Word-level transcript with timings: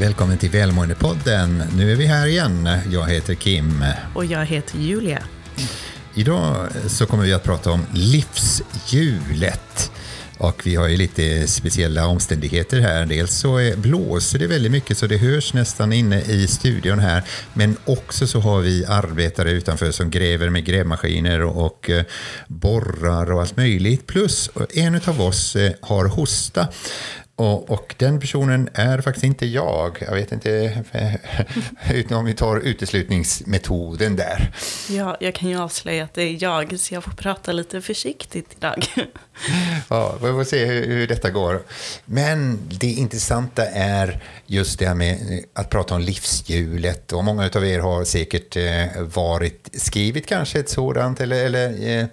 Välkommen 0.00 0.38
till 0.38 0.50
Välmåendepodden. 0.50 1.62
Nu 1.76 1.92
är 1.92 1.96
vi 1.96 2.06
här 2.06 2.26
igen. 2.26 2.68
Jag 2.90 3.06
heter 3.06 3.34
Kim. 3.34 3.84
Och 4.14 4.24
jag 4.24 4.46
heter 4.46 4.78
Julia. 4.78 5.22
Idag 6.14 6.68
så 6.86 7.06
kommer 7.06 7.24
vi 7.24 7.32
att 7.32 7.42
prata 7.42 7.70
om 7.70 7.86
livshjulet. 7.94 9.90
Och 10.38 10.66
vi 10.66 10.76
har 10.76 10.88
ju 10.88 10.96
lite 10.96 11.46
speciella 11.46 12.06
omständigheter 12.06 12.80
här. 12.80 13.06
Dels 13.06 13.38
så 13.38 13.72
blåser 13.76 14.38
det 14.38 14.46
väldigt 14.46 14.72
mycket 14.72 14.98
så 14.98 15.06
det 15.06 15.16
hörs 15.16 15.54
nästan 15.54 15.92
inne 15.92 16.20
i 16.20 16.46
studion 16.46 16.98
här. 16.98 17.22
Men 17.54 17.76
också 17.84 18.26
så 18.26 18.40
har 18.40 18.60
vi 18.60 18.84
arbetare 18.84 19.50
utanför 19.50 19.90
som 19.90 20.10
gräver 20.10 20.48
med 20.48 20.64
grävmaskiner 20.64 21.42
och 21.42 21.90
eh, 21.90 22.04
borrar 22.48 23.32
och 23.32 23.40
allt 23.40 23.56
möjligt. 23.56 24.06
Plus 24.06 24.50
en 24.74 25.00
av 25.06 25.20
oss 25.20 25.56
eh, 25.56 25.72
har 25.80 26.04
hosta. 26.04 26.68
Och, 27.38 27.70
och, 27.70 27.94
den 27.98 28.20
personen 28.20 28.68
är 28.74 29.00
faktiskt 29.00 29.24
inte 29.24 29.46
jag. 29.46 29.98
Jag 30.00 30.14
vet 30.14 30.32
inte 30.32 30.82
om 32.14 32.24
vi 32.24 32.34
tar 32.34 32.56
uteslutningsmetoden 32.56 34.16
där. 34.16 34.52
Ja, 34.88 35.16
jag 35.20 35.34
kan 35.34 35.48
ju 35.48 35.60
avslöja 35.60 36.04
att 36.04 36.14
det 36.14 36.22
är 36.22 36.42
jag, 36.42 36.80
så 36.80 36.94
jag 36.94 37.04
får 37.04 37.10
prata 37.10 37.52
lite 37.52 37.80
försiktigt 37.80 38.54
idag. 38.56 38.86
Ja, 39.88 40.14
vi 40.22 40.28
får 40.28 40.44
se 40.44 40.64
hur, 40.64 40.86
hur 40.86 41.06
detta 41.06 41.30
går. 41.30 41.62
Men 42.04 42.58
det 42.70 42.86
intressanta 42.86 43.66
är 43.66 44.22
just 44.46 44.78
det 44.78 44.86
här 44.86 44.94
med 44.94 45.12
eh, 45.12 45.38
att 45.52 45.70
prata 45.70 45.94
om 45.94 46.00
livshjulet. 46.00 47.12
Och 47.12 47.24
många 47.24 47.50
av 47.54 47.66
er 47.66 47.78
har 47.78 48.04
säkert 48.04 48.56
eh, 48.56 49.02
varit, 49.02 49.68
skrivit 49.72 50.26
kanske 50.26 50.58
ett 50.58 50.68
sådant 50.68 51.20
eller, 51.20 51.44
eller 51.44 51.88
eh, 51.88 52.06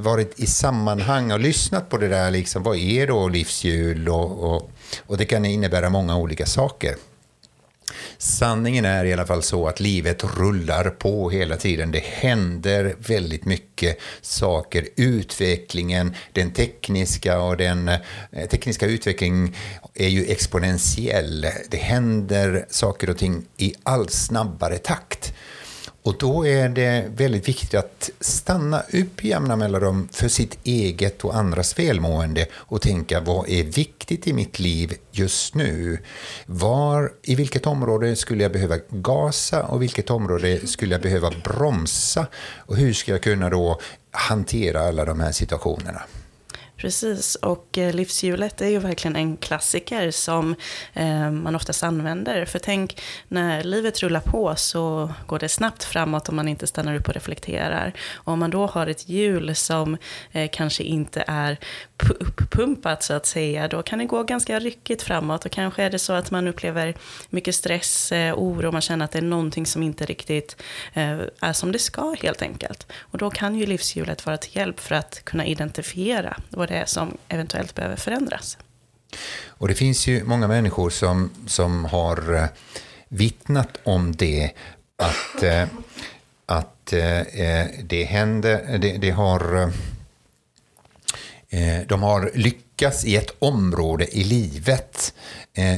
varit 0.00 0.40
i 0.40 0.46
sammanhang 0.46 1.32
och 1.32 1.40
lyssnat 1.40 1.88
på 1.88 1.96
det 1.96 2.08
där. 2.08 2.30
Liksom, 2.30 2.62
vad 2.62 2.76
är 2.76 3.06
då 3.06 3.28
livshjul? 3.28 4.08
Och, 4.08 4.54
och, 4.54 4.70
och 5.06 5.16
det 5.18 5.24
kan 5.24 5.44
innebära 5.44 5.90
många 5.90 6.16
olika 6.16 6.46
saker. 6.46 6.96
Sanningen 8.18 8.84
är 8.84 9.04
i 9.04 9.12
alla 9.12 9.26
fall 9.26 9.42
så 9.42 9.68
att 9.68 9.80
livet 9.80 10.24
rullar 10.38 10.90
på 10.90 11.30
hela 11.30 11.56
tiden. 11.56 11.92
Det 11.92 12.04
händer 12.04 12.94
väldigt 12.98 13.44
mycket 13.44 13.98
saker. 14.20 14.88
Utvecklingen, 14.96 16.14
den 16.32 16.50
tekniska 16.50 17.40
och 17.40 17.56
den 17.56 17.88
eh, 17.88 17.98
tekniska 18.50 18.86
utvecklingen 18.86 19.54
är 19.94 20.08
ju 20.08 20.24
exponentiell. 20.24 21.46
Det 21.70 21.76
händer 21.76 22.66
saker 22.70 23.10
och 23.10 23.18
ting 23.18 23.44
i 23.56 23.74
allt 23.82 24.10
snabbare 24.10 24.78
takt. 24.78 25.33
Och 26.04 26.16
då 26.18 26.46
är 26.46 26.68
det 26.68 27.04
väldigt 27.16 27.48
viktigt 27.48 27.74
att 27.74 28.10
stanna 28.20 28.80
upp 28.80 29.24
i 29.24 29.28
jämna 29.28 29.56
mellanrum 29.56 30.08
för 30.12 30.28
sitt 30.28 30.58
eget 30.64 31.24
och 31.24 31.36
andras 31.36 31.78
välmående 31.78 32.46
och 32.52 32.82
tänka 32.82 33.20
vad 33.20 33.48
är 33.48 33.64
viktigt 33.64 34.26
i 34.26 34.32
mitt 34.32 34.58
liv 34.58 34.94
just 35.10 35.54
nu? 35.54 35.98
Var, 36.46 37.12
I 37.22 37.34
vilket 37.34 37.66
område 37.66 38.16
skulle 38.16 38.42
jag 38.42 38.52
behöva 38.52 38.76
gasa 38.88 39.62
och 39.62 39.82
vilket 39.82 40.10
område 40.10 40.66
skulle 40.66 40.94
jag 40.94 41.02
behöva 41.02 41.30
bromsa? 41.44 42.26
Och 42.58 42.76
hur 42.76 42.92
ska 42.92 43.12
jag 43.12 43.22
kunna 43.22 43.50
då 43.50 43.80
hantera 44.10 44.80
alla 44.80 45.04
de 45.04 45.20
här 45.20 45.32
situationerna? 45.32 46.02
Precis, 46.84 47.34
och 47.34 47.78
eh, 47.78 47.94
livshjulet 47.94 48.60
är 48.60 48.68
ju 48.68 48.78
verkligen 48.78 49.16
en 49.16 49.36
klassiker 49.36 50.10
som 50.10 50.54
eh, 50.92 51.30
man 51.30 51.56
oftast 51.56 51.82
använder. 51.82 52.44
För 52.44 52.58
tänk, 52.58 53.02
när 53.28 53.64
livet 53.64 54.02
rullar 54.02 54.20
på 54.20 54.56
så 54.56 55.12
går 55.26 55.38
det 55.38 55.48
snabbt 55.48 55.84
framåt 55.84 56.28
om 56.28 56.36
man 56.36 56.48
inte 56.48 56.66
stannar 56.66 56.94
upp 56.94 57.08
och 57.08 57.14
reflekterar. 57.14 57.92
Och 58.14 58.32
om 58.32 58.38
man 58.38 58.50
då 58.50 58.66
har 58.66 58.86
ett 58.86 59.08
hjul 59.08 59.54
som 59.54 59.96
eh, 60.32 60.50
kanske 60.52 60.82
inte 60.82 61.24
är 61.26 61.58
upppumpat 62.20 63.02
så 63.02 63.14
att 63.14 63.26
säga, 63.26 63.68
då 63.68 63.82
kan 63.82 63.98
det 63.98 64.04
gå 64.04 64.22
ganska 64.22 64.58
ryckigt 64.58 65.02
framåt. 65.02 65.44
Och 65.44 65.52
kanske 65.52 65.82
är 65.82 65.90
det 65.90 65.98
så 65.98 66.12
att 66.12 66.30
man 66.30 66.48
upplever 66.48 66.94
mycket 67.30 67.54
stress, 67.54 68.12
oro, 68.36 68.72
man 68.72 68.80
känner 68.80 69.04
att 69.04 69.12
det 69.12 69.18
är 69.18 69.22
någonting 69.22 69.66
som 69.66 69.82
inte 69.82 70.04
riktigt 70.04 70.56
är 70.94 71.52
som 71.52 71.72
det 71.72 71.78
ska 71.78 72.16
helt 72.22 72.42
enkelt. 72.42 72.86
Och 73.00 73.18
då 73.18 73.30
kan 73.30 73.54
ju 73.54 73.66
livshjulet 73.66 74.26
vara 74.26 74.36
till 74.36 74.56
hjälp 74.56 74.80
för 74.80 74.94
att 74.94 75.24
kunna 75.24 75.46
identifiera 75.46 76.36
vad 76.50 76.68
det 76.68 76.73
Eh, 76.74 76.84
som 76.84 77.16
eventuellt 77.28 77.74
behöver 77.74 77.96
förändras. 77.96 78.58
Och 79.46 79.68
det 79.68 79.74
finns 79.74 80.06
ju 80.06 80.24
många 80.24 80.48
människor 80.48 80.90
som, 80.90 81.30
som 81.46 81.84
har 81.84 82.34
eh, 82.34 82.44
vittnat 83.08 83.78
om 83.84 84.12
det, 84.12 84.50
att, 84.96 85.42
eh, 85.42 85.68
att 86.46 86.92
eh, 86.92 87.20
eh 87.20 87.66
det 87.82 88.04
händer, 88.04 88.78
det, 88.78 88.96
det 88.96 89.10
har, 89.10 89.72
de 91.86 92.02
har 92.02 92.30
lyckats 92.34 93.04
i 93.04 93.16
ett 93.16 93.30
område 93.38 94.18
i 94.18 94.24
livet, 94.24 95.14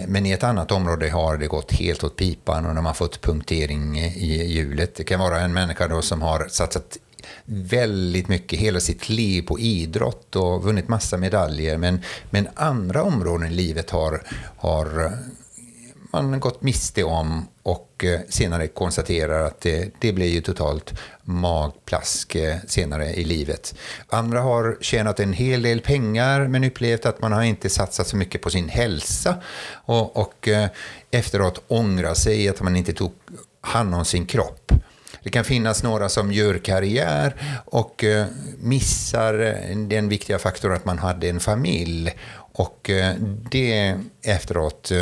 men 0.09 0.27
i 0.27 0.31
ett 0.33 0.43
annat 0.43 0.73
område 0.73 1.11
har 1.11 1.37
det 1.37 1.47
gått 1.47 1.73
helt 1.73 2.05
åt 2.05 2.17
pipan 2.17 2.67
och 2.67 2.75
de 2.75 2.87
har 2.87 2.95
fått 2.95 3.21
punktering 3.21 3.99
i 3.99 4.53
hjulet. 4.53 4.95
Det 4.95 5.05
kan 5.05 5.21
vara 5.21 5.41
en 5.41 5.53
människa 5.53 5.89
då 5.89 6.03
som 6.03 6.23
har 6.23 6.49
satsat 6.49 6.99
väldigt 7.45 8.29
mycket 8.29 8.59
hela 8.59 8.81
sitt 8.81 9.09
liv 9.09 9.43
på 9.43 9.59
idrott 9.59 10.37
och 10.37 10.65
vunnit 10.65 10.89
massa 10.89 11.17
medaljer. 11.17 11.79
Men, 11.79 12.01
men 12.31 12.49
andra 12.55 13.03
områden 13.03 13.49
i 13.49 13.55
livet 13.55 13.91
har, 13.91 14.23
har 14.57 15.13
man 16.11 16.41
gått 16.41 16.63
miste 16.63 17.05
om 17.05 17.49
och 17.63 18.05
eh, 18.05 18.21
senare 18.29 18.67
konstaterar 18.67 19.47
att 19.47 19.61
det, 19.61 19.91
det 19.99 20.13
blir 20.13 20.27
ju 20.27 20.41
totalt 20.41 20.95
magplask 21.23 22.35
eh, 22.35 22.57
senare 22.67 23.15
i 23.15 23.25
livet. 23.25 23.75
Andra 24.09 24.41
har 24.41 24.77
tjänat 24.81 25.21
en 25.21 25.33
hel 25.33 25.63
del 25.63 25.81
pengar 25.81 26.49
men 26.49 26.65
upplevt 26.65 27.07
att 27.07 27.21
man 27.21 27.33
har 27.33 27.43
inte 27.43 27.71
satsat 27.71 28.09
så 28.09 28.17
mycket 28.17 28.43
på 28.43 28.51
sin 28.51 28.69
hälsa 28.69 29.35
och, 29.85 30.17
och 30.17 30.49
eh, 30.49 30.69
efteråt 31.11 31.65
ångrar 31.69 32.15
sig 32.15 32.49
att 32.49 32.63
man 32.63 32.77
inte 32.77 32.93
tog 32.93 33.13
hand 33.61 33.95
om 33.95 34.05
sin 34.05 34.27
kropp. 34.27 34.73
Det 35.27 35.31
kan 35.31 35.45
finnas 35.45 35.83
några 35.83 36.09
som 36.09 36.33
gör 36.33 36.59
karriär 36.59 37.35
och 37.65 38.05
eh, 38.05 38.27
missar 38.59 39.41
eh, 39.41 39.77
den 39.77 40.09
viktiga 40.09 40.39
faktorn 40.39 40.73
att 40.73 40.85
man 40.85 40.99
hade 40.99 41.29
en 41.29 41.41
familj. 41.41 42.15
Och 42.53 42.91
eh, 42.91 43.15
det 43.51 43.99
efteråt 44.23 44.93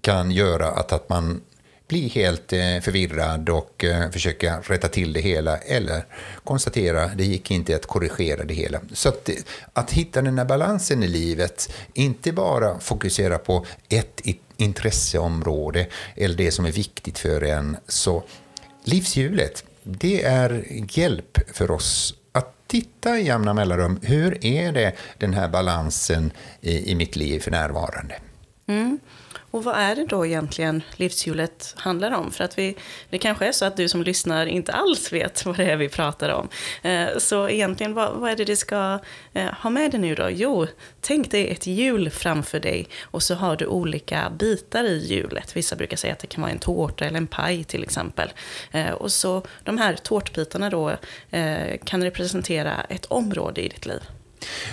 kan 0.00 0.30
göra 0.30 0.66
att, 0.68 0.92
att 0.92 1.08
man 1.08 1.40
blir 1.88 2.10
helt 2.10 2.50
förvirrad 2.84 3.48
och 3.48 3.84
försöker 4.12 4.62
rätta 4.62 4.88
till 4.88 5.12
det 5.12 5.20
hela 5.20 5.56
eller 5.56 6.04
konstatera 6.44 7.04
att 7.04 7.18
det 7.18 7.24
gick 7.24 7.50
inte 7.50 7.76
att 7.76 7.86
korrigera 7.86 8.44
det 8.44 8.54
hela. 8.54 8.80
Så 8.92 9.08
att, 9.08 9.30
att 9.72 9.92
hitta 9.92 10.22
den 10.22 10.38
här 10.38 10.44
balansen 10.44 11.02
i 11.02 11.08
livet, 11.08 11.72
inte 11.94 12.32
bara 12.32 12.80
fokusera 12.80 13.38
på 13.38 13.66
ett 13.88 14.20
intresseområde 14.56 15.86
eller 16.16 16.36
det 16.36 16.50
som 16.50 16.64
är 16.64 16.72
viktigt 16.72 17.18
för 17.18 17.42
en, 17.44 17.76
så 17.88 18.22
livshjulet, 18.84 19.64
det 19.82 20.22
är 20.22 20.64
hjälp 20.98 21.38
för 21.52 21.70
oss 21.70 22.14
att 22.32 22.54
titta 22.66 23.18
i 23.18 23.26
jämna 23.26 23.54
mellanrum. 23.54 23.98
Hur 24.02 24.44
är 24.44 24.72
det 24.72 24.92
den 25.18 25.34
här 25.34 25.48
balansen 25.48 26.30
i, 26.60 26.90
i 26.90 26.94
mitt 26.94 27.16
liv 27.16 27.40
för 27.40 27.50
närvarande? 27.50 28.14
Mm. 28.66 28.98
Och 29.54 29.64
vad 29.64 29.76
är 29.76 29.96
det 29.96 30.06
då 30.06 30.26
egentligen 30.26 30.82
livshjulet 30.96 31.74
handlar 31.78 32.10
om? 32.10 32.30
För 32.30 32.44
att 32.44 32.58
vi, 32.58 32.76
det 33.10 33.18
kanske 33.18 33.46
är 33.46 33.52
så 33.52 33.64
att 33.64 33.76
du 33.76 33.88
som 33.88 34.02
lyssnar 34.02 34.46
inte 34.46 34.72
alls 34.72 35.12
vet 35.12 35.44
vad 35.44 35.56
det 35.56 35.64
är 35.64 35.76
vi 35.76 35.88
pratar 35.88 36.28
om. 36.28 36.48
Eh, 36.82 37.08
så 37.18 37.48
egentligen, 37.48 37.94
vad, 37.94 38.16
vad 38.16 38.30
är 38.30 38.36
det 38.36 38.44
du 38.44 38.56
ska 38.56 38.98
eh, 39.32 39.52
ha 39.52 39.70
med 39.70 39.90
dig 39.90 40.00
nu 40.00 40.14
då? 40.14 40.28
Jo, 40.30 40.66
tänk 41.00 41.30
dig 41.30 41.48
ett 41.50 41.66
hjul 41.66 42.10
framför 42.10 42.60
dig 42.60 42.88
och 43.02 43.22
så 43.22 43.34
har 43.34 43.56
du 43.56 43.66
olika 43.66 44.32
bitar 44.38 44.84
i 44.84 45.06
hjulet. 45.06 45.56
Vissa 45.56 45.76
brukar 45.76 45.96
säga 45.96 46.12
att 46.12 46.18
det 46.18 46.26
kan 46.26 46.42
vara 46.42 46.52
en 46.52 46.58
tårta 46.58 47.04
eller 47.04 47.18
en 47.18 47.26
paj 47.26 47.64
till 47.64 47.82
exempel. 47.82 48.32
Eh, 48.72 48.90
och 48.90 49.12
så 49.12 49.42
de 49.64 49.78
här 49.78 49.94
tårtbitarna 49.94 50.70
då 50.70 50.96
kan 51.84 52.04
representera 52.04 52.86
ett 52.88 53.04
område 53.04 53.62
i 53.62 53.68
ditt 53.68 53.86
liv. 53.86 54.00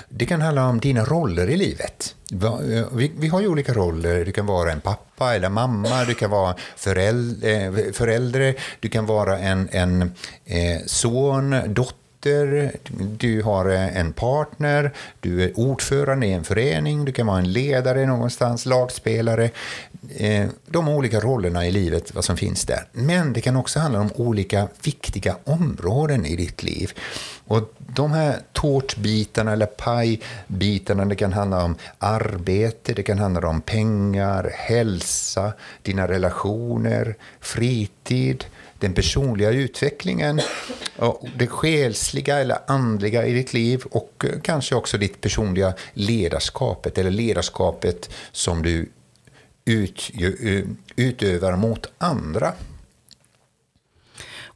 Det 0.09 0.25
kan 0.25 0.41
handla 0.41 0.67
om 0.67 0.79
dina 0.79 1.03
roller 1.03 1.49
i 1.49 1.57
livet. 1.57 2.15
Eh, 2.31 2.85
vi, 2.91 3.11
vi, 3.17 3.27
har 3.27 3.41
ju 3.41 3.47
olika 3.47 3.73
roller. 3.73 4.25
Du 4.25 4.31
kan 4.31 4.45
vara 4.45 4.71
en 4.71 4.81
pappa 4.81 5.35
eller 5.35 5.49
mamma, 5.49 6.03
du 6.05 6.13
kan 6.13 6.29
vara 6.31 6.55
förälder, 6.75 7.65
eh, 7.65 7.91
förälder 7.93 8.55
du 8.79 8.89
kan 8.89 9.05
vara 9.05 9.39
en, 9.39 9.69
en 9.71 10.01
eh, 10.45 10.81
son, 10.85 11.55
dotter, 11.67 12.71
du 13.17 13.41
har 13.41 13.65
en 13.69 14.13
partner, 14.13 14.91
du 15.19 15.43
är 15.43 15.59
ordförande 15.59 16.27
i 16.27 16.33
en 16.33 16.43
förening, 16.43 17.05
du 17.05 17.11
kan 17.11 17.27
vara 17.27 17.37
en 17.37 17.51
ledare 17.51 18.05
någonstans, 18.05 18.65
lagspelare. 18.65 19.49
Eh, 20.09 20.49
de 20.65 20.87
olika 20.87 21.19
rollerna 21.19 21.67
i 21.67 21.71
livet, 21.71 22.15
vad 22.15 22.25
som 22.25 22.37
finns 22.37 22.65
där. 22.65 22.87
Men 22.91 23.33
det 23.33 23.41
kan 23.41 23.55
också 23.55 23.79
handla 23.79 23.99
om 23.99 24.11
olika 24.15 24.67
viktiga 24.83 25.37
områden 25.43 26.25
i 26.25 26.35
ditt 26.35 26.63
liv. 26.63 26.91
Och 27.47 27.73
de 27.77 28.11
här 28.11 28.39
tårtbitarna 28.53 29.51
eller 29.51 29.65
pajbitarna, 29.65 31.05
det 31.05 31.15
kan 31.15 31.33
handla 31.33 31.63
om 31.63 31.75
arbete, 31.99 32.93
det 32.93 33.03
kan 33.03 33.19
handla 33.19 33.47
om 33.47 33.61
pengar, 33.61 34.51
hälsa, 34.55 35.53
dina 35.81 36.07
relationer, 36.07 37.15
fritid, 37.39 38.45
den 38.79 38.93
personliga 38.93 39.49
utvecklingen, 39.49 40.41
det 41.37 41.47
själsliga 41.47 42.39
eller 42.39 42.57
andliga 42.67 43.25
i 43.25 43.33
ditt 43.33 43.53
liv 43.53 43.83
och 43.91 44.25
kanske 44.43 44.75
också 44.75 44.97
ditt 44.97 45.21
personliga 45.21 45.73
ledarskapet 45.93 46.97
eller 46.97 47.11
ledarskapet 47.11 48.09
som 48.31 48.63
du 48.63 48.89
ut, 49.65 50.11
eh, 50.19 50.63
utövar 50.95 51.55
mot 51.55 51.91
andra. 51.97 52.53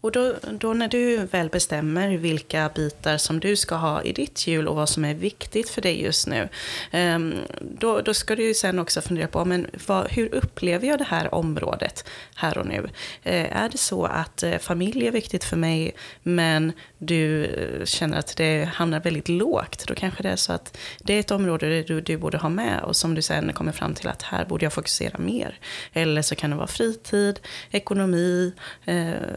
Och 0.06 0.12
då, 0.12 0.34
då, 0.52 0.74
när 0.74 0.88
du 0.88 1.18
väl 1.18 1.50
bestämmer 1.50 2.18
vilka 2.18 2.72
bitar 2.76 3.18
som 3.18 3.40
du 3.40 3.56
ska 3.56 3.76
ha 3.76 4.04
i 4.04 4.14
ditt 4.14 4.48
hjul 4.48 4.68
och 4.68 4.76
vad 4.76 4.90
som 4.90 5.06
är 5.06 5.14
viktigt 5.14 5.70
för 5.70 5.82
dig 5.82 6.02
just 6.02 6.28
nu, 6.28 6.50
ehm, 6.92 7.34
då, 7.62 8.02
då 8.02 8.14
ska 8.14 8.36
du 8.36 8.44
ju 8.44 8.54
sen 8.54 8.80
också 8.80 9.02
fundera 9.02 9.28
på, 9.28 9.46
men 9.46 9.68
vad, 9.88 10.12
hur 10.12 10.36
upplever 10.36 10.88
jag 10.88 11.00
det 11.00 11.04
här 11.04 11.36
området 11.36 12.06
här 12.36 12.58
och 12.58 12.68
nu? 12.68 12.90
Eh, 13.24 13.58
är 13.58 13.70
det 13.70 13.78
så 13.78 14.06
att 14.06 14.44
eh, 14.44 14.58
familj 14.58 15.08
är 15.08 15.12
viktigt 15.12 15.44
för 15.44 15.58
mig, 15.58 15.96
men 16.24 16.74
du 16.98 17.46
eh, 17.46 17.86
känner 17.86 18.20
att 18.20 18.38
det 18.38 18.70
hamnar 18.74 19.00
väldigt 19.00 19.30
lågt, 19.30 19.88
då 19.88 19.96
kanske 19.96 20.24
det 20.24 20.30
är 20.30 20.36
så 20.36 20.54
att 20.54 20.78
det 21.04 21.14
är 21.14 21.20
ett 21.20 21.32
område 21.32 21.84
du, 21.84 22.02
du 22.02 22.18
borde 22.18 22.38
ha 22.38 22.50
med 22.50 22.84
och 22.84 22.96
som 22.96 23.16
du 23.16 23.22
sen 23.22 23.54
kommer 23.54 23.72
fram 23.72 23.94
till 23.94 24.08
att 24.08 24.22
här 24.22 24.46
borde 24.46 24.66
jag 24.66 24.74
fokusera 24.74 25.18
mer. 25.18 25.60
Eller 25.94 26.22
så 26.22 26.36
kan 26.36 26.50
det 26.50 26.56
vara 26.56 26.68
fritid, 26.68 27.40
ekonomi, 27.72 28.54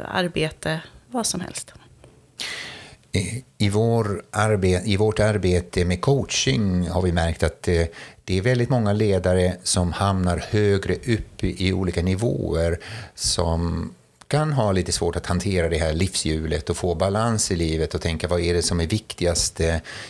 arbete 0.05 0.58
arbete, 0.67 0.81
vad 1.11 1.27
som 1.27 1.41
helst. 1.41 1.73
I, 3.59 3.69
vår 3.69 4.23
arbe 4.31 4.83
I 4.85 4.97
vårt 4.97 5.21
arbete 5.21 5.85
med 5.85 6.01
coaching 6.01 6.89
har 6.89 7.03
vi 7.03 7.13
märkt 7.13 7.43
att 7.43 7.63
det, 7.63 7.95
det 8.25 8.39
är 8.39 8.43
väldigt 8.43 8.71
många 8.71 8.93
ledare 8.93 9.57
som 9.63 9.93
hamnar 9.93 10.45
högre 10.51 10.95
upp 10.95 11.45
i 11.45 11.73
olika 11.73 12.03
nivåer 12.03 12.79
som 13.15 13.91
kan 14.29 14.53
ha 14.53 14.73
lite 14.73 14.93
svårt 14.93 15.17
att 15.17 15.27
hantera 15.27 15.69
det 15.69 15.79
här 15.79 15.93
livshjulet 15.93 16.71
och 16.71 16.77
få 16.77 16.95
balans 16.95 17.51
i 17.51 17.57
livet 17.57 17.95
och 17.95 18.03
tänka 18.03 18.29
vad 18.29 18.41
är 18.41 18.55
det 18.55 18.63
som 18.63 18.81
är 18.81 18.87
viktigast 18.87 19.61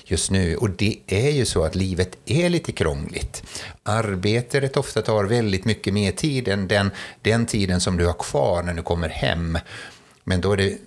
just 0.05 0.31
nu. 0.31 0.57
Och 0.57 0.71
det 0.71 0.97
är 1.07 1.31
ju 1.31 1.45
så 1.45 1.65
att 1.65 1.75
livet 1.75 2.19
är 2.27 2.49
lite 2.49 2.73
krångligt. 2.73 3.43
Arbetet 3.83 4.77
ofta 4.77 5.03
tar 5.03 5.25
väldigt 5.25 5.65
mycket 5.65 5.95
mer 5.95 6.13
tid 6.13 6.49
än 6.49 6.69
den, 6.69 6.91
den 7.23 7.47
tiden 7.47 7.81
som 7.81 7.97
du 7.97 8.07
har 8.07 8.13
kvar 8.13 8.63
när 8.63 8.75
du 8.75 8.83
kommer 8.83 9.09
hem. 9.09 9.59
Men 10.29 10.41
då 10.41 10.53
är 10.53 10.57
det 10.57 10.79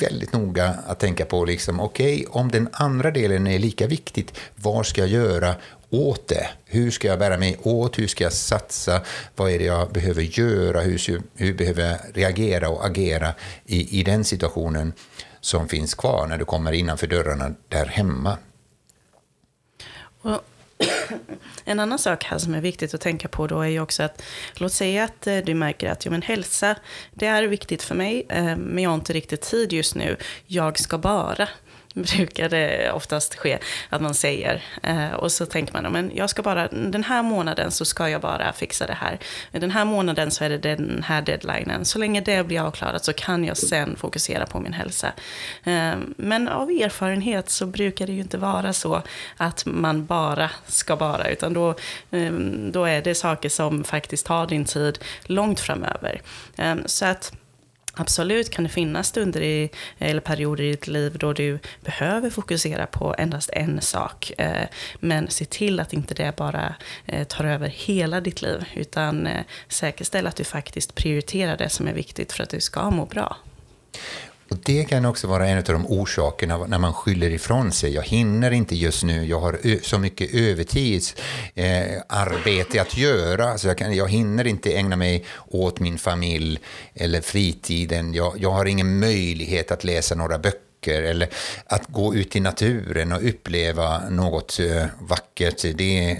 väldigt 0.00 0.32
noga 0.32 0.68
att 0.86 1.00
tänka 1.00 1.24
på, 1.24 1.44
liksom, 1.44 1.80
okej, 1.80 2.14
okay, 2.14 2.40
om 2.40 2.50
den 2.50 2.68
andra 2.72 3.10
delen 3.10 3.46
är 3.46 3.58
lika 3.58 3.86
viktigt, 3.86 4.40
vad 4.54 4.86
ska 4.86 5.00
jag 5.00 5.10
göra 5.10 5.54
åt 5.90 6.28
det? 6.28 6.48
Hur 6.64 6.90
ska 6.90 7.08
jag 7.08 7.18
bära 7.18 7.38
mig 7.38 7.58
åt? 7.62 7.98
Hur 7.98 8.06
ska 8.06 8.24
jag 8.24 8.32
satsa? 8.32 9.00
Vad 9.36 9.50
är 9.50 9.58
det 9.58 9.64
jag 9.64 9.92
behöver 9.92 10.22
göra? 10.22 10.80
Hur, 10.80 11.22
hur 11.36 11.54
behöver 11.54 11.82
jag 11.82 11.98
reagera 12.14 12.68
och 12.68 12.86
agera 12.86 13.34
i, 13.66 14.00
i 14.00 14.02
den 14.02 14.24
situationen 14.24 14.92
som 15.40 15.68
finns 15.68 15.94
kvar 15.94 16.26
när 16.26 16.38
du 16.38 16.44
kommer 16.44 16.72
innanför 16.72 17.06
dörrarna 17.06 17.54
där 17.68 17.86
hemma? 17.86 18.38
Och 20.22 20.40
en 21.64 21.80
annan 21.80 21.98
sak 21.98 22.24
här 22.24 22.38
som 22.38 22.54
är 22.54 22.60
viktigt 22.60 22.94
att 22.94 23.00
tänka 23.00 23.28
på 23.28 23.46
då 23.46 23.60
är 23.60 23.68
ju 23.68 23.80
också 23.80 24.02
att, 24.02 24.22
låt 24.54 24.72
säga 24.72 25.04
att 25.04 25.26
eh, 25.26 25.36
du 25.36 25.54
märker 25.54 25.90
att 25.90 26.06
jo, 26.06 26.10
men 26.10 26.22
hälsa, 26.22 26.76
det 27.12 27.26
är 27.26 27.42
viktigt 27.42 27.82
för 27.82 27.94
mig, 27.94 28.26
eh, 28.28 28.56
men 28.56 28.78
jag 28.78 28.90
har 28.90 28.94
inte 28.94 29.12
riktigt 29.12 29.40
tid 29.40 29.72
just 29.72 29.94
nu. 29.94 30.16
Jag 30.46 30.78
ska 30.78 30.98
bara 30.98 31.48
brukar 31.94 32.48
det 32.48 32.92
oftast 32.92 33.34
ske 33.34 33.58
att 33.88 34.02
man 34.02 34.14
säger. 34.14 34.62
Eh, 34.82 35.12
och 35.12 35.32
så 35.32 35.46
tänker 35.46 35.72
man, 35.72 35.92
men 35.92 36.10
jag 36.14 36.30
ska 36.30 36.42
bara, 36.42 36.68
den 36.68 37.04
här 37.04 37.22
månaden 37.22 37.70
så 37.70 37.84
ska 37.84 38.08
jag 38.08 38.20
bara 38.20 38.52
fixa 38.52 38.86
det 38.86 38.94
här. 39.00 39.18
Den 39.52 39.70
här 39.70 39.84
månaden 39.84 40.30
så 40.30 40.44
är 40.44 40.50
det 40.50 40.58
den 40.58 41.04
här 41.06 41.22
deadlinen. 41.22 41.84
Så 41.84 41.98
länge 41.98 42.20
det 42.20 42.46
blir 42.46 42.60
avklarat 42.60 43.04
så 43.04 43.12
kan 43.12 43.44
jag 43.44 43.56
sen 43.56 43.96
fokusera 43.96 44.46
på 44.46 44.60
min 44.60 44.72
hälsa. 44.72 45.12
Eh, 45.64 45.94
men 46.16 46.48
av 46.48 46.70
erfarenhet 46.70 47.50
så 47.50 47.66
brukar 47.66 48.06
det 48.06 48.12
ju 48.12 48.20
inte 48.20 48.38
vara 48.38 48.72
så 48.72 49.02
att 49.36 49.66
man 49.66 50.06
bara 50.06 50.50
ska 50.66 50.96
bara, 50.96 51.28
utan 51.28 51.52
då, 51.52 51.74
eh, 52.10 52.32
då 52.70 52.84
är 52.84 53.02
det 53.02 53.14
saker 53.14 53.48
som 53.48 53.84
faktiskt 53.84 54.26
tar 54.26 54.46
din 54.46 54.64
tid 54.64 54.98
långt 55.22 55.60
framöver. 55.60 56.20
Eh, 56.56 56.74
så 56.86 57.06
att 57.06 57.32
Absolut 57.96 58.50
kan 58.50 58.64
det 58.64 58.70
finnas 58.70 59.08
stunder 59.08 59.40
i, 59.40 59.70
eller 59.98 60.20
perioder 60.20 60.64
i 60.64 60.70
ditt 60.70 60.86
liv 60.86 61.18
då 61.18 61.32
du 61.32 61.58
behöver 61.80 62.30
fokusera 62.30 62.86
på 62.86 63.14
endast 63.18 63.50
en 63.52 63.80
sak. 63.80 64.32
Eh, 64.38 64.68
men 65.00 65.30
se 65.30 65.44
till 65.44 65.80
att 65.80 65.92
inte 65.92 66.14
det 66.14 66.36
bara 66.36 66.74
eh, 67.06 67.24
tar 67.24 67.44
över 67.44 67.68
hela 67.68 68.20
ditt 68.20 68.42
liv, 68.42 68.64
utan 68.74 69.26
eh, 69.26 69.44
säkerställ 69.68 70.26
att 70.26 70.36
du 70.36 70.44
faktiskt 70.44 70.94
prioriterar 70.94 71.56
det 71.56 71.68
som 71.68 71.88
är 71.88 71.92
viktigt 71.92 72.32
för 72.32 72.42
att 72.42 72.50
du 72.50 72.60
ska 72.60 72.90
må 72.90 73.06
bra. 73.06 73.36
Och 74.54 74.60
Det 74.64 74.84
kan 74.84 75.04
också 75.04 75.26
vara 75.26 75.48
en 75.48 75.58
av 75.58 75.64
de 75.64 75.86
orsakerna 75.86 76.66
när 76.66 76.78
man 76.78 76.94
skyller 76.94 77.30
ifrån 77.30 77.72
sig. 77.72 77.94
Jag 77.94 78.02
hinner 78.02 78.50
inte 78.50 78.76
just 78.76 79.04
nu, 79.04 79.26
jag 79.26 79.40
har 79.40 79.58
så 79.82 79.98
mycket 79.98 80.34
övertidsarbete 80.34 82.78
eh, 82.78 82.82
att 82.82 82.96
göra, 82.96 83.58
så 83.58 83.68
jag, 83.68 83.78
kan, 83.78 83.96
jag 83.96 84.10
hinner 84.10 84.46
inte 84.46 84.72
ägna 84.72 84.96
mig 84.96 85.24
åt 85.46 85.80
min 85.80 85.98
familj 85.98 86.58
eller 86.94 87.20
fritiden. 87.20 88.14
Jag, 88.14 88.34
jag 88.38 88.50
har 88.50 88.64
ingen 88.64 88.98
möjlighet 88.98 89.70
att 89.70 89.84
läsa 89.84 90.14
några 90.14 90.38
böcker 90.38 91.02
eller 91.02 91.28
att 91.66 91.86
gå 91.86 92.14
ut 92.14 92.36
i 92.36 92.40
naturen 92.40 93.12
och 93.12 93.28
uppleva 93.28 94.08
något 94.10 94.60
eh, 94.60 94.86
vackert. 95.00 95.62
Det, 95.74 96.18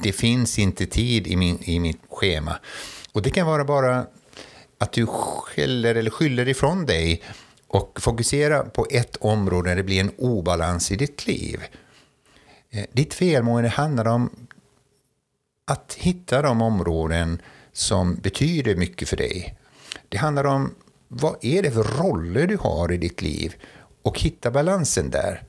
det 0.00 0.12
finns 0.12 0.58
inte 0.58 0.86
tid 0.86 1.26
i, 1.26 1.36
min, 1.36 1.58
i 1.62 1.80
mitt 1.80 2.00
schema. 2.10 2.58
Och 3.12 3.22
det 3.22 3.30
kan 3.30 3.46
vara 3.46 3.64
bara 3.64 4.06
att 4.78 4.92
du 4.92 5.06
skäller 5.06 5.94
eller 5.94 6.10
skyller 6.10 6.48
ifrån 6.48 6.86
dig 6.86 7.22
och 7.72 8.00
fokusera 8.00 8.62
på 8.62 8.86
ett 8.90 9.16
område 9.16 9.70
där 9.70 9.76
det 9.76 9.82
blir 9.82 10.00
en 10.00 10.12
obalans 10.18 10.92
i 10.92 10.96
ditt 10.96 11.26
liv. 11.26 11.64
Eh, 12.70 12.84
ditt 12.92 13.14
felmående 13.14 13.68
handlar 13.68 14.08
om 14.08 14.30
att 15.64 15.94
hitta 15.98 16.42
de 16.42 16.62
områden 16.62 17.42
som 17.72 18.14
betyder 18.14 18.76
mycket 18.76 19.08
för 19.08 19.16
dig. 19.16 19.56
Det 20.08 20.18
handlar 20.18 20.44
om 20.44 20.74
vad 21.08 21.36
är 21.40 21.62
det 21.62 21.70
för 21.70 21.82
roller 21.82 22.46
du 22.46 22.56
har 22.56 22.92
i 22.92 22.96
ditt 22.96 23.22
liv 23.22 23.54
och 24.02 24.20
hitta 24.20 24.50
balansen 24.50 25.10
där. 25.10 25.42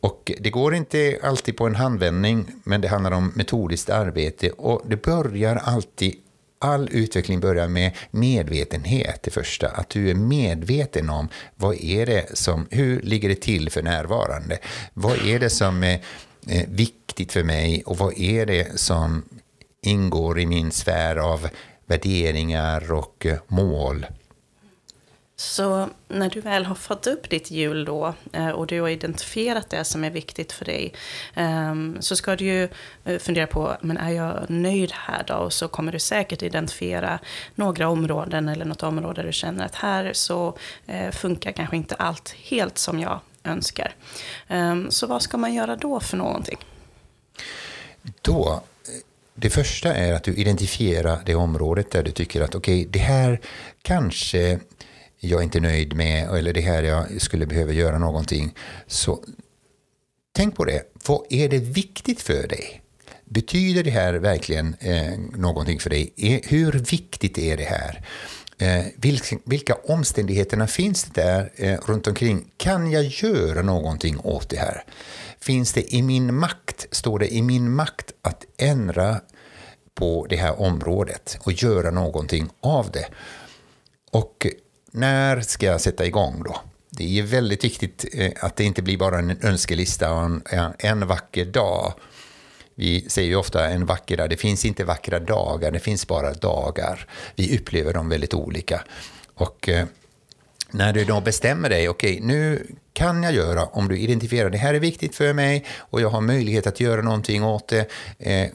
Och 0.00 0.32
Det 0.40 0.50
går 0.50 0.74
inte 0.74 1.18
alltid 1.22 1.56
på 1.56 1.66
en 1.66 1.74
handvändning, 1.74 2.46
men 2.64 2.80
det 2.80 2.88
handlar 2.88 3.10
om 3.10 3.32
metodiskt 3.34 3.90
arbete 3.90 4.50
och 4.50 4.82
det 4.86 5.02
börjar 5.02 5.56
alltid 5.56 6.14
all 6.58 6.88
utveckling 6.92 7.40
börjar 7.40 7.68
med 7.68 7.92
medvetenhet 8.10 9.22
det 9.22 9.30
första. 9.30 9.68
Att 9.68 9.88
du 9.88 10.10
är 10.10 10.14
medveten 10.14 11.10
om 11.10 11.28
vad 11.54 11.76
är 11.76 12.06
det 12.06 12.38
som, 12.38 12.66
hur 12.70 13.02
ligger 13.02 13.28
det 13.28 13.40
till 13.40 13.70
för 13.70 13.82
närvarande? 13.82 14.58
Vad 14.94 15.26
är 15.26 15.38
det 15.38 15.50
som 15.50 15.84
är 15.84 16.00
eh, 16.48 16.68
viktigt 16.68 17.32
för 17.32 17.42
mig 17.42 17.82
och 17.86 17.98
vad 17.98 18.18
är 18.18 18.46
det 18.46 18.80
som 18.80 19.24
ingår 19.82 20.40
i 20.40 20.46
min 20.46 20.70
sfär 20.70 21.16
av 21.16 21.48
värderingar 21.86 22.92
och 22.92 23.26
eh, 23.26 23.38
mål? 23.48 24.06
Så 25.40 25.88
när 26.08 26.30
du 26.30 26.40
väl 26.40 26.64
har 26.64 26.74
fått 26.74 27.06
upp 27.06 27.30
ditt 27.30 27.50
hjul 27.50 27.84
då 27.84 28.14
eh, 28.32 28.48
och 28.48 28.66
du 28.66 28.80
har 28.80 28.88
identifierat 28.88 29.70
det 29.70 29.84
som 29.84 30.04
är 30.04 30.10
viktigt 30.10 30.52
för 30.52 30.64
dig 30.64 30.92
ehm, 31.34 31.96
så 32.00 32.16
ska 32.16 32.36
du 32.36 32.44
ju 32.44 32.68
eh, 33.04 33.18
fundera 33.18 33.46
på, 33.46 33.76
men 33.80 33.96
är 33.96 34.10
jag 34.10 34.44
nöjd 34.48 34.92
här 34.92 35.24
då? 35.26 35.34
Och 35.34 35.52
så 35.52 35.68
kommer 35.68 35.92
du 35.92 35.98
säkert 35.98 36.42
identifiera 36.42 37.18
några 37.54 37.88
områden 37.88 38.48
eller 38.48 38.64
något 38.64 38.82
område 38.82 39.22
där 39.22 39.26
du 39.26 39.32
känner 39.32 39.66
att 39.66 39.74
här 39.74 40.12
så 40.12 40.58
eh, 40.86 41.10
funkar 41.10 41.52
kanske 41.52 41.76
inte 41.76 41.94
allt 41.94 42.30
helt 42.30 42.78
som 42.78 43.00
jag 43.00 43.20
önskar. 43.44 43.94
Ehm, 44.48 44.90
så 44.90 45.06
vad 45.06 45.22
ska 45.22 45.36
man 45.36 45.54
göra 45.54 45.76
då 45.76 46.00
för 46.00 46.16
någonting? 46.16 46.58
Då 48.22 48.62
det 49.34 49.50
första 49.50 49.94
är 49.94 50.12
att 50.12 50.24
du 50.24 50.34
identifierar 50.34 51.20
det 51.26 51.34
området 51.34 51.90
där 51.90 52.02
du 52.02 52.10
tycker 52.10 52.40
att 52.40 52.54
okej, 52.54 52.80
okay, 52.80 52.92
det 52.92 52.98
här 52.98 53.40
kanske 53.82 54.60
jag 55.20 55.40
är 55.40 55.44
inte 55.44 55.60
nöjd 55.60 55.94
med 55.94 56.28
eller 56.36 56.52
det 56.52 56.60
här 56.60 56.82
jag 56.82 57.22
skulle 57.22 57.46
behöva 57.46 57.72
göra 57.72 57.98
någonting. 57.98 58.54
Så 58.86 59.24
tänk 60.32 60.56
på 60.56 60.64
det. 60.64 60.82
Vad 61.06 61.26
är 61.30 61.48
det 61.48 61.58
viktigt 61.58 62.20
för 62.20 62.48
dig? 62.48 62.82
Betyder 63.24 63.84
det 63.84 63.90
här 63.90 64.14
verkligen 64.14 64.76
eh, 64.80 65.18
någonting 65.36 65.78
för 65.78 65.90
dig? 65.90 66.12
Eh, 66.16 66.40
hur 66.44 66.72
viktigt 66.72 67.38
är 67.38 67.56
det 67.56 67.64
här? 67.64 68.04
Eh, 68.58 68.86
vilka, 68.96 69.38
vilka 69.44 69.74
omständigheterna 69.74 70.66
finns 70.66 71.04
det 71.04 71.22
där 71.22 71.52
eh, 71.56 71.78
runt 71.86 72.06
omkring? 72.06 72.50
Kan 72.56 72.90
jag 72.90 73.04
göra 73.04 73.62
någonting 73.62 74.20
åt 74.20 74.48
det 74.48 74.58
här? 74.58 74.84
Finns 75.40 75.72
det 75.72 75.94
i 75.94 76.02
min 76.02 76.34
makt, 76.34 76.86
står 76.90 77.18
det 77.18 77.34
i 77.34 77.42
min 77.42 77.70
makt 77.70 78.12
att 78.22 78.44
ändra 78.56 79.20
på 79.94 80.26
det 80.30 80.36
här 80.36 80.60
området 80.60 81.38
och 81.42 81.52
göra 81.52 81.90
någonting 81.90 82.48
av 82.60 82.90
det? 82.90 83.06
Och 84.10 84.46
när 84.90 85.40
ska 85.40 85.66
jag 85.66 85.80
sätta 85.80 86.06
igång 86.06 86.42
då? 86.42 86.60
Det 86.90 87.18
är 87.18 87.22
väldigt 87.22 87.64
viktigt 87.64 88.04
eh, 88.12 88.32
att 88.40 88.56
det 88.56 88.64
inte 88.64 88.82
blir 88.82 88.98
bara 88.98 89.18
en 89.18 89.38
önskelista 89.42 90.12
och 90.12 90.24
en, 90.24 90.42
en 90.78 91.06
vacker 91.06 91.44
dag. 91.44 91.94
Vi 92.74 93.04
säger 93.08 93.28
ju 93.28 93.36
ofta 93.36 93.68
en 93.68 93.86
vacker 93.86 94.16
dag. 94.16 94.30
Det 94.30 94.36
finns 94.36 94.64
inte 94.64 94.84
vackra 94.84 95.20
dagar, 95.20 95.70
det 95.70 95.80
finns 95.80 96.06
bara 96.06 96.32
dagar. 96.32 97.06
Vi 97.36 97.58
upplever 97.58 97.92
dem 97.92 98.08
väldigt 98.08 98.34
olika. 98.34 98.84
Och 99.34 99.68
eh, 99.68 99.86
när 100.70 100.92
du 100.92 101.04
då 101.04 101.20
bestämmer 101.20 101.68
dig, 101.68 101.88
okej, 101.88 102.14
okay, 102.14 102.26
nu 102.26 102.66
kan 102.92 103.22
jag 103.22 103.32
göra, 103.32 103.64
om 103.64 103.88
du 103.88 103.98
identifierar 103.98 104.50
det 104.50 104.58
här 104.58 104.74
är 104.74 104.80
viktigt 104.80 105.16
för 105.16 105.32
mig 105.32 105.64
och 105.76 106.00
jag 106.00 106.10
har 106.10 106.20
möjlighet 106.20 106.66
att 106.66 106.80
göra 106.80 107.02
någonting 107.02 107.44
åt 107.44 107.68
det, 107.68 107.86
eh, 108.18 108.50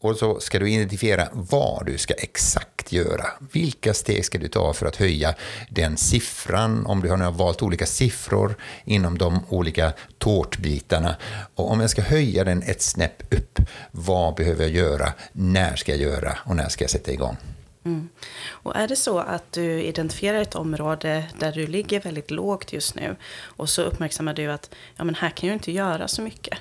och 0.00 0.16
så 0.16 0.40
ska 0.40 0.58
du 0.58 0.70
identifiera 0.70 1.28
vad 1.32 1.86
du 1.86 1.98
ska 1.98 2.14
exakt 2.14 2.92
göra. 2.92 3.26
Vilka 3.52 3.94
steg 3.94 4.24
ska 4.24 4.38
du 4.38 4.48
ta 4.48 4.72
för 4.72 4.86
att 4.86 4.96
höja 4.96 5.34
den 5.70 5.96
siffran, 5.96 6.86
om 6.86 7.00
du 7.00 7.10
har 7.10 7.30
valt 7.30 7.62
olika 7.62 7.86
siffror 7.86 8.56
inom 8.84 9.18
de 9.18 9.40
olika 9.48 9.92
tårtbitarna. 10.18 11.16
Och 11.54 11.70
om 11.70 11.80
jag 11.80 11.90
ska 11.90 12.02
höja 12.02 12.44
den 12.44 12.62
ett 12.62 12.82
snäpp 12.82 13.34
upp, 13.34 13.58
vad 13.90 14.34
behöver 14.34 14.64
jag 14.64 14.72
göra? 14.72 15.12
När 15.32 15.76
ska 15.76 15.92
jag 15.92 16.00
göra 16.00 16.38
och 16.44 16.56
när 16.56 16.68
ska 16.68 16.84
jag 16.84 16.90
sätta 16.90 17.12
igång? 17.12 17.36
Mm. 17.84 18.08
Och 18.50 18.76
är 18.76 18.88
det 18.88 18.96
så 18.96 19.18
att 19.18 19.52
du 19.52 19.82
identifierar 19.82 20.42
ett 20.42 20.54
område 20.54 21.24
där 21.38 21.52
du 21.52 21.66
ligger 21.66 22.00
väldigt 22.00 22.30
lågt 22.30 22.72
just 22.72 22.94
nu 22.94 23.16
och 23.42 23.68
så 23.68 23.82
uppmärksammar 23.82 24.34
du 24.34 24.46
att 24.46 24.70
ja, 24.96 25.04
men 25.04 25.14
här 25.14 25.30
kan 25.30 25.48
jag 25.48 25.56
inte 25.56 25.72
göra 25.72 26.08
så 26.08 26.22
mycket. 26.22 26.58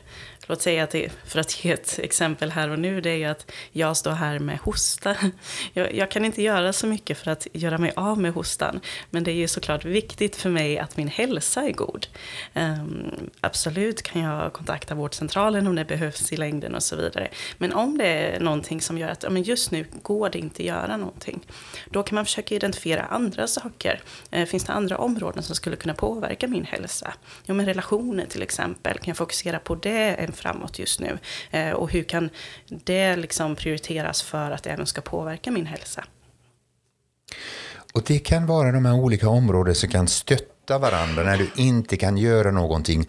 Låt 0.49 0.61
säga 0.61 0.83
att, 0.83 0.89
det, 0.89 1.11
för 1.25 1.39
att 1.39 1.65
ge 1.65 1.71
ett 1.71 1.99
exempel 1.99 2.51
här 2.51 2.69
och 2.69 2.79
nu, 2.79 3.01
det 3.01 3.09
är 3.09 3.15
ju 3.15 3.25
att 3.25 3.51
jag 3.71 3.97
står 3.97 4.11
här 4.11 4.39
med 4.39 4.59
hosta. 4.59 5.15
Jag, 5.73 5.95
jag, 5.95 6.11
kan 6.11 6.25
inte 6.25 6.41
göra 6.41 6.73
så 6.73 6.87
mycket 6.87 7.17
för 7.17 7.31
att 7.31 7.47
göra 7.53 7.77
mig 7.77 7.93
av 7.95 8.19
med 8.19 8.33
hostan, 8.33 8.79
men 9.09 9.23
det 9.23 9.31
är 9.31 9.35
ju 9.35 9.47
såklart 9.47 9.85
viktigt 9.85 10.35
för 10.35 10.49
mig 10.49 10.79
att 10.79 10.97
min 10.97 11.07
hälsa 11.07 11.61
är 11.61 11.71
god. 11.71 12.07
Um, 12.53 13.29
absolut 13.41 14.01
kan 14.01 14.21
jag 14.21 14.53
kontakta 14.53 14.95
vårdcentralen 14.95 15.67
om 15.67 15.75
det 15.75 15.85
behövs 15.85 16.33
i 16.33 16.37
längden 16.37 16.75
och 16.75 16.83
så 16.83 16.95
vidare. 16.95 17.27
Men 17.57 17.73
om 17.73 17.97
det 17.97 18.07
är 18.07 18.39
någonting 18.39 18.81
som 18.81 18.97
gör 18.97 19.09
att 19.09 19.23
ja, 19.23 19.29
men 19.29 19.43
just 19.43 19.71
nu 19.71 19.85
går 20.01 20.29
det 20.29 20.39
inte 20.39 20.61
att 20.61 20.67
göra 20.67 20.97
någonting, 20.97 21.45
då 21.91 22.03
kan 22.03 22.15
man 22.15 22.25
försöka 22.25 22.55
identifiera 22.55 23.01
andra 23.01 23.47
saker. 23.47 24.01
Uh, 24.35 24.45
finns 24.45 24.63
det 24.63 24.73
andra 24.73 24.97
områden 24.97 25.43
som 25.43 25.55
skulle 25.55 25.75
kunna 25.75 25.93
påverka 25.93 26.47
min 26.47 26.65
hälsa? 26.65 27.13
Ja, 27.45 27.53
men 27.53 27.65
relationer 27.65 28.25
till 28.25 28.41
exempel, 28.41 28.93
kan 28.97 29.07
jag 29.07 29.17
fokusera 29.17 29.59
på 29.59 29.75
det 29.75 30.15
framåt 30.37 30.79
just 30.79 30.99
nu? 30.99 31.17
Eh, 31.51 31.71
och 31.71 31.91
hur 31.91 32.03
kan 32.03 32.29
det 32.67 33.15
liksom 33.15 33.55
prioriteras 33.55 34.21
för 34.21 34.51
att 34.51 34.63
det 34.63 34.69
även 34.69 34.85
ska 34.85 35.01
påverka 35.01 35.51
min 35.51 35.65
hälsa? 35.65 36.03
Och 37.93 38.03
det 38.07 38.19
kan 38.19 38.45
vara 38.45 38.71
de 38.71 38.85
här 38.85 38.93
olika 38.93 39.29
områdena 39.29 39.75
som 39.75 39.89
kan 39.89 40.07
stötta 40.07 40.77
varandra 40.77 41.23
när 41.23 41.37
du 41.37 41.49
inte 41.55 41.97
kan 41.97 42.17
göra 42.17 42.51
någonting 42.51 43.07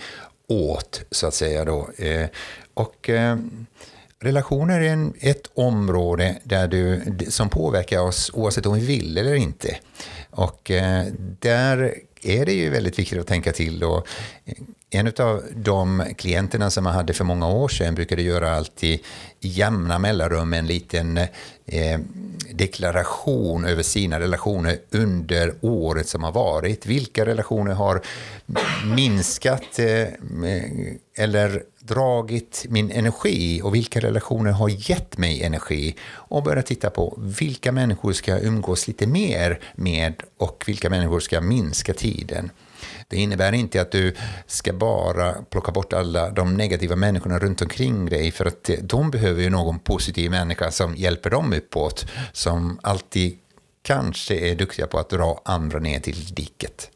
åt, 0.49 1.03
så 1.11 1.27
att 1.27 1.35
säga. 1.35 1.65
Då. 1.65 1.91
Eh, 1.97 2.29
och 2.75 3.09
eh, 3.09 3.37
relationer 4.21 4.81
är 4.81 4.89
en, 4.93 5.15
ett 5.21 5.51
område 5.55 6.39
där 6.45 6.69
du, 6.69 7.03
som 7.29 7.49
påverkar 7.49 8.01
oss 8.01 8.31
oavsett 8.35 8.67
om 8.67 8.75
vi 8.75 8.87
vill 8.87 9.19
eller 9.19 9.35
inte. 9.35 9.77
Och 10.31 10.71
eh, 10.71 11.07
där 11.41 11.95
är 12.23 12.47
det 12.47 12.53
ju 12.53 12.71
väldigt 12.71 12.99
viktigt 12.99 13.21
att 13.21 13.27
tänka 13.27 13.53
till. 13.53 13.85
Och 13.85 14.09
en 14.91 15.13
av 15.19 15.43
de 15.55 16.05
klienterna 16.17 16.71
som 16.71 16.87
jag 16.87 16.93
hade 16.93 17.13
för 17.13 17.25
många 17.25 17.49
år 17.49 17.69
sedan 17.69 17.95
brukade 17.95 18.23
göra 18.23 18.55
alltid 18.57 19.01
i 19.41 19.49
jämna 19.49 19.99
mellanrum 19.99 20.53
en 20.53 20.67
liten 20.67 21.19
eh, 21.67 22.01
deklaration 22.53 23.65
över 23.65 23.83
sina 23.83 24.21
relationer 24.21 24.79
under 24.91 25.55
året 25.61 26.09
som 26.09 26.23
har 26.23 26.33
varit. 26.33 26.87
Vilka 26.87 27.27
relationer 27.27 27.73
har 27.73 28.03
minskat 28.95 29.79
eh, 29.79 30.09
eller 31.17 31.63
dragit 31.89 32.67
min 32.69 32.91
energi 32.91 33.61
och 33.63 33.75
vilka 33.75 34.01
relationer 34.01 34.51
har 34.51 34.91
gett 34.91 35.19
mig 35.19 35.43
energi 35.43 35.97
och 36.11 36.43
börja 36.43 36.63
titta 36.63 36.91
på 36.91 37.15
vilka 37.19 37.73
människor 37.73 38.13
ska 38.13 38.31
jag 38.31 38.45
umgås 38.45 38.89
lite 38.89 39.07
mer 39.07 39.61
med 39.75 40.23
och 40.37 40.65
vilka 40.67 40.91
människor 40.91 41.21
ska 41.21 41.37
jag 41.37 41.45
minska 41.45 41.95
tiden. 41.95 42.51
Det 43.09 43.17
innebär 43.17 43.53
inte 43.53 43.81
att 43.81 43.93
du 43.93 44.15
ska 44.47 44.73
bara 44.73 45.33
plocka 45.33 45.73
bort 45.73 45.93
alla 45.93 46.31
de 46.31 46.55
negativa 46.55 46.97
människorna 46.97 47.39
runt 47.39 47.63
omkring 47.63 48.07
dig, 48.07 48.31
för 48.31 48.47
att 48.47 48.71
de 48.83 49.11
behöver 49.11 49.43
ju 49.43 49.51
någon 49.51 49.79
positiv 49.79 50.31
människa 50.31 50.71
som 50.71 50.97
hjälper 50.97 51.31
dem 51.31 51.53
uppåt, 51.53 52.07
som 52.33 52.79
alltid 52.83 53.39
kanske 53.83 54.35
är 54.35 54.55
duktiga 54.55 54.87
på 54.87 54.99
att 54.99 55.11
dra 55.11 55.41
andra 55.45 55.79
ner 55.79 56.01
till 56.01 56.35
diket. 56.35 56.91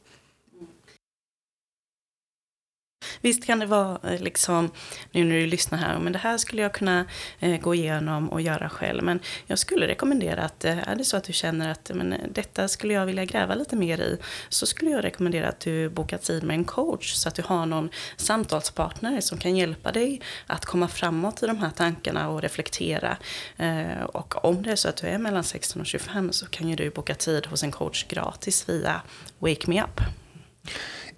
Visst 3.21 3.47
kan 3.47 3.59
det 3.59 3.67
vara 3.67 4.13
eh, 4.13 4.21
liksom, 4.21 4.71
nu 5.13 5.25
när 5.25 5.37
du 5.37 5.47
lyssnar 5.47 5.79
här, 5.79 5.99
men 5.99 6.13
det 6.13 6.19
här 6.19 6.39
skulle 6.39 6.63
jag 6.63 6.75
kunna 6.75 7.05
eh, 7.41 7.61
gå 7.61 7.75
igenom 7.75 8.29
och 8.29 8.41
göra 8.41 8.69
själv. 8.69 9.03
Men 9.05 9.21
jag 9.47 9.59
skulle 9.59 9.87
rekommendera 9.87 10.43
att, 10.43 10.65
eh, 10.65 10.89
är 10.89 10.97
det 10.97 11.05
så 11.05 11.17
att 11.17 11.25
du 11.25 11.33
känner 11.33 11.71
att 11.71 11.91
men, 11.95 12.13
eh, 12.13 12.19
detta 12.31 12.69
skulle 12.69 12.95
jag 12.95 13.07
vilja 13.07 13.25
gräva 13.25 13.55
lite 13.55 13.77
mer 13.77 14.01
i, 14.01 14.19
så 14.49 14.67
skulle 14.67 14.91
jag 14.91 15.05
rekommendera 15.05 15.49
att 15.49 15.61
du 15.61 15.89
bokar 15.89 16.19
tid 16.19 16.43
med 16.43 16.55
en 16.55 16.65
coach, 16.65 17.13
så 17.13 17.29
att 17.29 17.35
du 17.35 17.43
har 17.43 17.67
någon 17.67 17.91
samtalspartner 18.17 19.21
som 19.21 19.39
kan 19.39 19.57
hjälpa 19.57 19.93
dig 19.93 20.21
att 20.47 20.65
komma 20.65 20.89
framåt 20.89 21.43
i 21.43 21.47
de 21.47 21.59
här 21.59 21.71
tankarna 21.71 22.29
och 22.29 22.43
reflektera. 22.43 23.17
Eh, 23.57 24.03
och 24.03 24.45
om 24.45 24.63
det 24.63 24.73
är 24.73 24.77
så 24.77 24.89
att 24.89 24.97
du 24.97 25.07
är 25.07 25.19
mellan 25.19 25.45
16 25.45 25.81
och 25.81 25.87
25 25.87 26.33
så 26.33 26.47
kan 26.47 26.69
ju 26.69 26.77
du 26.77 26.91
boka 26.91 27.15
tid 27.15 27.47
hos 27.47 27.63
en 27.63 27.71
coach 27.71 28.05
gratis 28.09 28.69
via 28.69 29.03
Wake 29.39 29.71
Me 29.71 29.83
Up. 29.83 30.01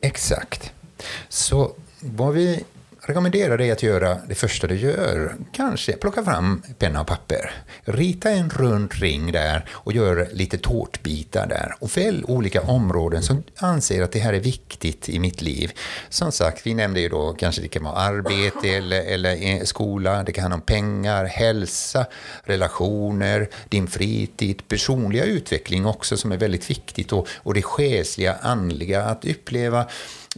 Exakt. 0.00 0.72
Så 1.28 1.72
vad 2.00 2.34
vi 2.34 2.64
rekommenderar 3.06 3.58
dig 3.58 3.70
att 3.70 3.82
göra 3.82 4.18
det 4.28 4.34
första 4.34 4.66
du 4.66 4.76
gör, 4.76 5.36
kanske 5.52 5.92
plocka 5.92 6.24
fram 6.24 6.62
penna 6.78 7.00
och 7.00 7.06
papper. 7.06 7.50
Rita 7.84 8.30
en 8.30 8.50
rund 8.50 8.92
ring 8.94 9.32
där 9.32 9.64
och 9.70 9.92
gör 9.92 10.28
lite 10.32 10.58
tårtbitar 10.58 11.46
där. 11.46 11.74
Och 11.80 11.96
välj 11.96 12.24
olika 12.24 12.62
områden 12.62 13.22
som 13.22 13.42
anser 13.56 14.02
att 14.02 14.12
det 14.12 14.18
här 14.18 14.32
är 14.32 14.40
viktigt 14.40 15.08
i 15.08 15.18
mitt 15.18 15.42
liv. 15.42 15.72
Som 16.08 16.32
sagt, 16.32 16.66
vi 16.66 16.74
nämnde 16.74 17.00
ju 17.00 17.08
då 17.08 17.32
kanske 17.32 17.62
det 17.62 17.68
kan 17.68 17.84
vara 17.84 17.94
arbete 17.94 18.68
eller, 18.68 19.02
eller 19.02 19.46
eh, 19.46 19.62
skola, 19.62 20.22
det 20.22 20.32
kan 20.32 20.42
handla 20.42 20.54
om 20.54 20.60
pengar, 20.60 21.24
hälsa, 21.24 22.06
relationer, 22.44 23.48
din 23.68 23.86
fritid, 23.86 24.68
personliga 24.68 25.24
utveckling 25.24 25.86
också 25.86 26.16
som 26.16 26.32
är 26.32 26.36
väldigt 26.36 26.70
viktigt 26.70 27.12
och, 27.12 27.28
och 27.34 27.54
det 27.54 27.62
själsliga, 27.62 28.36
andliga, 28.42 29.02
att 29.02 29.24
uppleva 29.24 29.86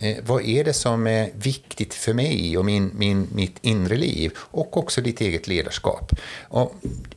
Eh, 0.00 0.16
vad 0.26 0.44
är 0.44 0.64
det 0.64 0.72
som 0.72 1.06
är 1.06 1.30
viktigt 1.34 1.94
för 1.94 2.14
mig 2.14 2.58
och 2.58 2.64
min, 2.64 2.90
min, 2.94 3.28
mitt 3.34 3.56
inre 3.60 3.96
liv 3.96 4.32
och 4.36 4.76
också 4.76 5.00
ditt 5.00 5.20
eget 5.20 5.48
ledarskap. 5.48 6.12
Och 6.48 6.74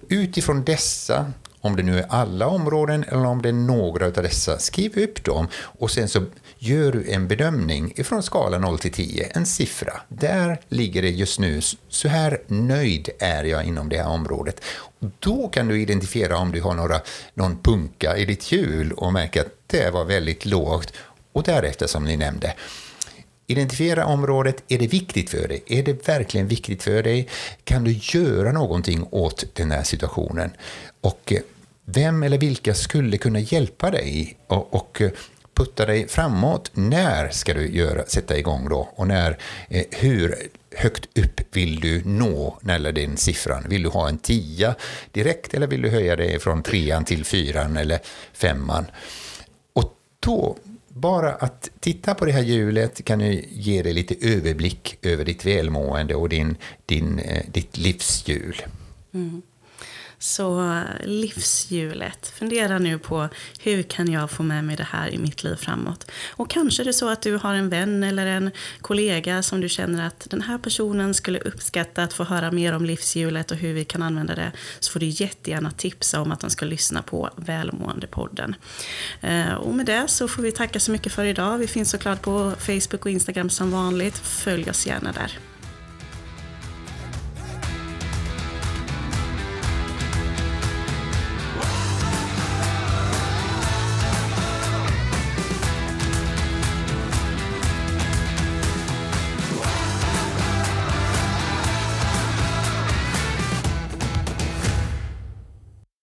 utifrån 0.10 0.64
dessa, 0.64 1.32
om 1.62 1.76
det 1.76 1.84
nu 1.84 2.00
är 2.00 2.06
alla 2.10 2.48
områden 2.48 3.04
eller 3.04 3.26
om 3.26 3.42
det 3.42 3.50
är 3.50 3.54
några 3.54 4.06
av 4.06 4.12
dessa, 4.12 4.58
skriv 4.60 4.98
upp 4.98 5.24
dem 5.24 5.48
och 5.54 5.92
sen 5.92 6.10
så 6.10 6.26
gör 6.58 6.92
du 6.92 7.12
en 7.12 7.28
bedömning 7.28 7.94
ifrån 7.96 8.24
skala 8.24 8.58
0 8.58 8.80
till 8.80 8.92
10, 8.92 9.32
en 9.36 9.46
siffra. 9.46 10.02
Där 10.08 10.62
ligger 10.70 11.02
det 11.02 11.10
just 11.10 11.40
nu, 11.40 11.62
så 11.90 12.08
här 12.08 12.42
nöjd 12.48 13.10
är 13.20 13.44
jag 13.44 13.66
inom 13.66 13.90
det 13.90 13.98
här 13.98 14.10
området. 14.10 14.62
Då 15.20 15.48
kan 15.48 15.68
du 15.68 15.82
identifiera 15.82 16.38
om 16.38 16.52
du 16.52 16.62
har 16.62 16.74
några, 16.74 17.02
någon 17.34 17.58
punka 17.58 18.18
i 18.18 18.26
ditt 18.26 18.52
hjul 18.52 18.92
och 18.92 19.14
märka 19.14 19.42
att 19.42 19.60
det 19.68 19.92
var 19.92 20.06
väldigt 20.06 20.46
lågt 20.46 20.94
och 21.34 21.44
därefter, 21.44 21.88
som 21.88 22.06
ni 22.06 22.18
nämnde, 22.18 22.56
Identifiera 23.52 24.06
området. 24.06 24.64
Är 24.68 24.78
det 24.78 24.88
viktigt 24.88 25.30
för 25.30 25.48
dig? 25.48 25.64
Är 25.68 25.84
det 25.84 26.08
verkligen 26.08 26.48
viktigt 26.48 26.84
för 26.84 27.04
dig? 27.04 27.28
Kan 27.64 27.84
du 27.84 28.00
göra 28.02 28.52
någonting 28.52 29.08
åt 29.12 29.46
den 29.54 29.72
här 29.72 29.84
situationen? 29.84 30.52
Och 31.02 31.34
eh, 31.34 31.42
vem 31.86 32.24
eller 32.24 32.38
vilka 32.38 32.74
skulle 32.74 33.18
kunna 33.18 33.40
hjälpa 33.40 33.92
dig 33.92 34.38
och, 34.48 35.02
eh, 35.02 35.12
putta 35.54 35.86
dig 35.86 36.08
framåt? 36.08 36.72
När 36.74 37.30
ska 37.30 37.54
du 37.54 37.76
göra, 37.76 38.06
sätta 38.06 38.38
igång 38.38 38.70
då? 38.70 38.90
Och 38.96 39.08
när, 39.08 39.38
eh, 39.70 39.84
hur 39.92 40.36
högt 40.76 41.18
upp 41.18 41.42
vill 41.56 41.80
du 41.80 42.02
nå 42.06 42.60
när 42.62 42.74
det 42.74 42.74
gäller 42.74 43.08
den 43.08 43.18
siffran? 43.18 43.66
Vill 43.70 43.84
du 43.84 43.90
ha 43.90 44.10
en 44.10 44.18
tia 44.18 44.76
direkt 45.12 45.54
eller 45.54 45.68
vill 45.68 45.82
du 45.82 45.90
höja 45.90 46.16
dig 46.16 46.40
från 46.40 46.64
trean 46.64 47.06
till 47.06 47.26
fyran 47.26 47.78
eller 47.78 48.00
femman? 48.34 48.86
Och 49.74 49.94
då 50.20 50.56
bara 51.00 51.32
att 51.32 51.70
titta 51.80 52.14
på 52.14 52.26
det 52.26 52.32
här 52.32 52.44
hjulet 52.44 53.06
kan 53.06 53.20
ju 53.20 53.46
ge 53.50 53.84
dig 53.84 53.94
lite 53.94 54.16
överblick 54.22 54.98
över 55.02 55.26
ditt 55.26 55.46
välmående 55.46 56.16
och 56.16 56.30
din, 56.30 56.56
din, 56.86 57.20
eh, 57.20 57.44
ditt 57.52 57.78
livshjul. 57.78 58.62
Mm. 59.14 59.42
Så 60.20 60.72
eh, 60.72 60.84
livshjulet, 61.06 62.28
fundera 62.28 62.80
nu 62.80 63.00
på 63.00 63.30
hur 63.60 63.84
kan 63.84 64.12
jag 64.12 64.32
få 64.32 64.44
med 64.44 64.64
mig 64.64 64.76
det 64.76 64.84
här 64.84 65.10
i 65.10 65.18
mitt 65.18 65.44
liv 65.44 65.56
framåt? 65.56 66.12
Och 66.30 66.50
kanske 66.50 66.84
är 66.84 66.86
det 66.86 66.94
så 66.94 67.10
att 67.10 67.22
du 67.22 67.36
har 67.36 67.54
en 67.54 67.70
vän 67.70 68.04
eller 68.04 68.26
en 68.26 68.52
kollega 68.82 69.44
som 69.44 69.62
du 69.62 69.70
känner 69.70 70.08
att 70.08 70.28
den 70.30 70.42
här 70.42 70.58
personen 70.58 71.14
skulle 71.14 71.40
uppskatta 71.40 72.04
att 72.04 72.14
få 72.14 72.24
höra 72.24 72.52
mer 72.52 72.74
om 72.74 72.86
livshjulet 72.86 73.52
och 73.52 73.58
hur 73.58 73.74
vi 73.74 73.86
kan 73.86 74.02
använda 74.02 74.36
det. 74.36 74.52
Så 74.80 74.92
får 74.92 75.00
du 75.00 75.06
jättegärna 75.06 75.72
tipsa 75.72 76.22
om 76.22 76.32
att 76.32 76.40
de 76.40 76.50
ska 76.50 76.66
lyssna 76.66 77.02
på 77.02 77.30
Välmåendepodden. 77.36 78.56
Eh, 79.22 79.54
och 79.54 79.74
med 79.74 79.86
det 79.86 80.08
så 80.08 80.28
får 80.28 80.44
vi 80.44 80.52
tacka 80.52 80.80
så 80.80 80.92
mycket 80.92 81.14
för 81.14 81.26
idag. 81.26 81.58
Vi 81.58 81.68
finns 81.68 81.92
såklart 81.92 82.22
på 82.22 82.54
Facebook 82.60 83.06
och 83.06 83.12
Instagram 83.12 83.50
som 83.50 83.72
vanligt. 83.72 84.18
Följ 84.18 84.70
oss 84.70 84.88
gärna 84.88 85.12
där. 85.12 85.49